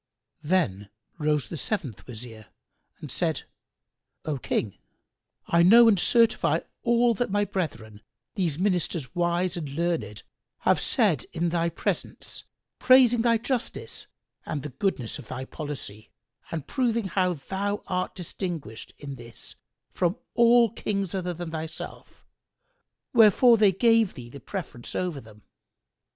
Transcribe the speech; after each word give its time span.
Then 0.41 0.89
rose 1.19 1.47
the 1.47 1.57
seventh 1.57 2.07
Wazir 2.07 2.47
and 2.99 3.11
said, 3.11 3.43
"O 4.25 4.39
King, 4.39 4.79
I 5.45 5.61
know 5.61 5.87
and 5.87 5.99
certify 5.99 6.61
all 6.81 7.13
that 7.13 7.29
my 7.29 7.45
brethren, 7.45 8.01
these 8.33 8.57
Ministers 8.57 9.13
wise 9.13 9.55
and 9.55 9.69
learned, 9.69 10.23
have 10.61 10.81
said 10.81 11.27
in 11.33 11.49
the 11.49 11.69
presence, 11.75 12.45
praising 12.79 13.21
thy 13.21 13.37
justice 13.37 14.07
and 14.43 14.63
the 14.63 14.69
goodness 14.69 15.19
of 15.19 15.27
thy 15.27 15.45
policy 15.45 16.09
and 16.49 16.65
proving 16.65 17.09
how 17.09 17.33
thou 17.33 17.83
art 17.85 18.15
distinguished 18.15 18.95
in 18.97 19.17
this 19.17 19.55
from 19.91 20.17
all 20.33 20.71
Kings 20.71 21.13
other 21.13 21.35
than 21.35 21.51
thyself; 21.51 22.25
wherefore 23.13 23.55
they 23.55 23.71
gave 23.71 24.15
thee 24.15 24.29
the 24.31 24.39
preference 24.39 24.95
over 24.95 25.21
them. 25.21 25.43